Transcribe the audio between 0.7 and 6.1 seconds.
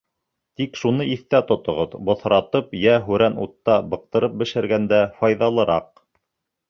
шуны иҫтә тотоғоҙ: боҫратып йә һүрән утта быҡтырып бешергәндә файҙалыраҡ.